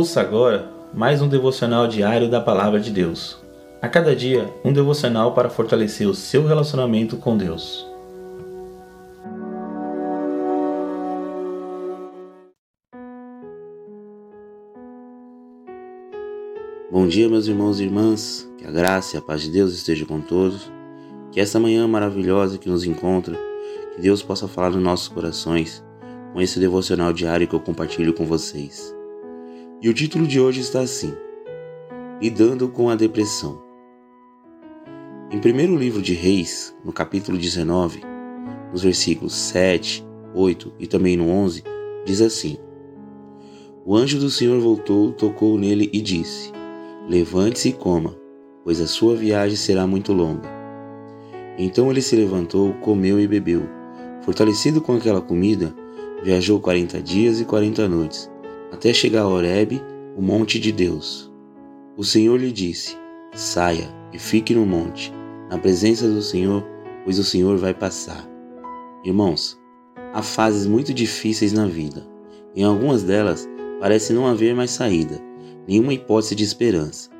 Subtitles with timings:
[0.00, 3.36] Ouça agora mais um devocional diário da Palavra de Deus.
[3.82, 7.86] A cada dia, um devocional para fortalecer o seu relacionamento com Deus.
[16.90, 18.50] Bom dia, meus irmãos e irmãs.
[18.56, 20.72] Que a graça e a paz de Deus esteja com todos.
[21.30, 23.36] Que essa manhã maravilhosa que nos encontra,
[23.94, 25.84] que Deus possa falar nos nossos corações
[26.32, 28.98] com esse devocional diário que eu compartilho com vocês.
[29.82, 31.14] E o título de hoje está assim:
[32.20, 33.62] Lidando com a Depressão.
[35.30, 38.02] Em primeiro livro de Reis, no capítulo 19,
[38.70, 41.64] nos versículos 7, 8 e também no 11,
[42.04, 42.58] diz assim:
[43.82, 46.52] O anjo do Senhor voltou, tocou nele e disse:
[47.08, 48.14] Levante-se e coma,
[48.62, 50.46] pois a sua viagem será muito longa.
[51.56, 53.62] Então ele se levantou, comeu e bebeu.
[54.20, 55.74] Fortalecido com aquela comida,
[56.22, 58.30] viajou quarenta dias e quarenta noites
[58.70, 59.82] até chegar a Horebe,
[60.16, 61.30] o monte de Deus.
[61.96, 62.96] O Senhor lhe disse:
[63.34, 65.12] Saia e fique no monte,
[65.50, 66.64] na presença do Senhor,
[67.04, 68.28] pois o Senhor vai passar.
[69.04, 69.58] Irmãos,
[70.12, 72.06] há fases muito difíceis na vida.
[72.54, 73.48] Em algumas delas,
[73.80, 75.20] parece não haver mais saída,
[75.66, 77.10] nenhuma hipótese de esperança.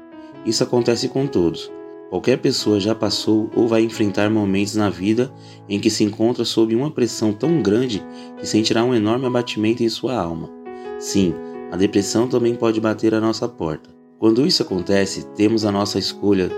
[0.45, 1.71] Isso acontece com todos.
[2.11, 5.33] Qualquer pessoa já passou ou vai enfrentar momentos na vida
[5.69, 8.05] em que se encontra sob uma pressão tão grande
[8.37, 10.60] que sentirá um enorme abatimento em sua alma.
[11.01, 11.35] Sim,
[11.73, 13.89] a depressão também pode bater à nossa porta.
[14.19, 16.51] Quando isso acontece, temos a nossa escolha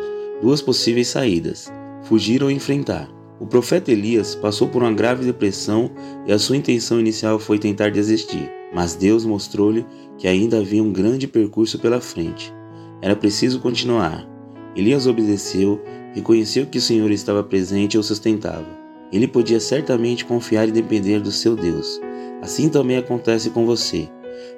[0.43, 3.09] duas possíveis saídas: fugir ou enfrentar.
[3.39, 5.93] O profeta Elias passou por uma grave depressão
[6.27, 9.87] e a sua intenção inicial foi tentar desistir, mas Deus mostrou-lhe
[10.19, 12.53] que ainda havia um grande percurso pela frente.
[13.01, 14.29] Era preciso continuar.
[14.75, 15.81] Elias obedeceu,
[16.15, 18.67] reconheceu que o Senhor estava presente e o sustentava.
[19.13, 22.01] Ele podia certamente confiar e depender do seu Deus.
[22.41, 24.09] Assim também acontece com você.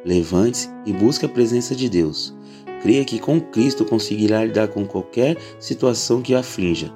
[0.05, 2.35] Levante-se e busque a presença de Deus.
[2.83, 6.93] Creia que com Cristo conseguirá lidar com qualquer situação que aflinja.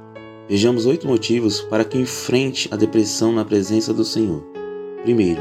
[0.48, 4.42] Vejamos oito motivos para que enfrente a depressão na presença do Senhor.
[5.02, 5.40] Primeiro,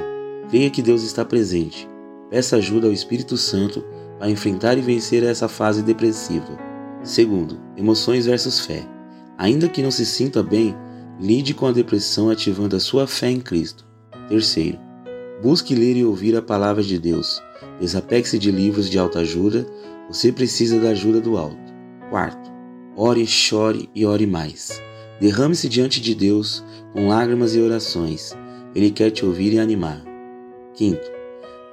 [0.49, 1.87] creia que Deus está presente.
[2.29, 3.83] Peça ajuda ao Espírito Santo
[4.19, 6.57] para enfrentar e vencer essa fase depressiva.
[7.03, 8.85] Segundo, emoções versus fé.
[9.37, 10.75] Ainda que não se sinta bem,
[11.19, 13.85] lide com a depressão ativando a sua fé em Cristo.
[14.27, 14.79] Terceiro,
[15.41, 17.41] busque ler e ouvir a palavra de Deus.
[17.79, 19.67] Desapegue-se de livros de autoajuda,
[20.09, 21.57] você precisa da ajuda do alto.
[22.09, 22.51] Quarto,
[22.95, 24.81] ore, chore e ore mais.
[25.19, 28.35] Derrame-se diante de Deus com lágrimas e orações.
[28.73, 30.03] Ele quer te ouvir e animar.
[30.73, 31.11] Quinto,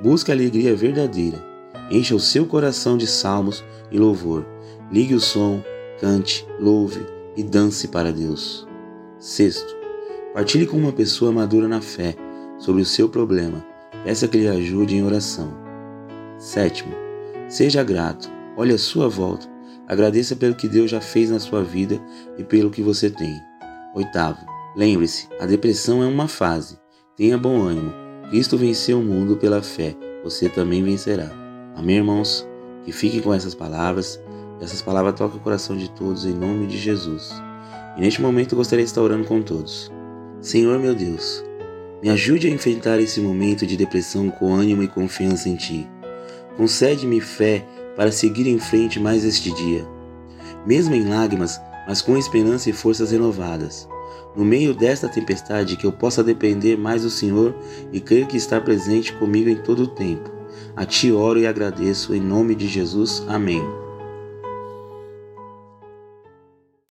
[0.03, 1.43] busque a alegria verdadeira.
[1.91, 4.47] Encha o seu coração de salmos e louvor.
[4.91, 5.63] Ligue o som,
[6.01, 7.05] cante, louve
[7.37, 8.67] e dance para Deus.
[9.19, 9.75] Sexto,
[10.33, 12.15] partilhe com uma pessoa madura na fé
[12.65, 13.63] sobre o seu problema.
[14.05, 15.53] Peça que lhe ajude em oração.
[16.39, 16.95] Sétimo,
[17.47, 19.47] seja grato, olhe à sua volta,
[19.87, 22.01] agradeça pelo que Deus já fez na sua vida
[22.39, 23.39] e pelo que você tem.
[23.95, 24.39] Oitavo,
[24.75, 26.79] lembre-se, a depressão é uma fase.
[27.17, 27.93] Tenha bom ânimo.
[28.31, 29.95] Cristo venceu o mundo pela fé,
[30.25, 31.31] você também vencerá.
[31.77, 32.49] Amém, irmãos?
[32.85, 34.19] Que fiquem com essas palavras,
[34.61, 37.31] essas palavras toquem o coração de todos em nome de Jesus.
[37.97, 39.93] E neste momento eu gostaria de estar orando com todos.
[40.41, 41.45] Senhor meu Deus,
[42.05, 45.89] me ajude a enfrentar esse momento de depressão com ânimo e confiança em Ti.
[46.55, 47.67] Concede-me fé
[47.97, 49.87] para seguir em frente mais este dia,
[50.67, 53.89] mesmo em lágrimas, mas com esperança e forças renovadas.
[54.37, 57.55] No meio desta tempestade, que eu possa depender mais do Senhor
[57.91, 60.31] e crer que está presente comigo em todo o tempo.
[60.77, 63.25] A Ti oro e agradeço, em nome de Jesus.
[63.29, 63.63] Amém.